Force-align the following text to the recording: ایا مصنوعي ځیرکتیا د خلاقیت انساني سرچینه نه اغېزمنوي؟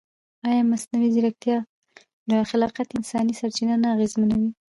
ایا 0.47 0.61
مصنوعي 0.71 1.09
ځیرکتیا 1.15 1.57
د 2.29 2.31
خلاقیت 2.49 2.89
انساني 2.91 3.33
سرچینه 3.39 3.75
نه 3.83 3.87
اغېزمنوي؟ 3.95 4.49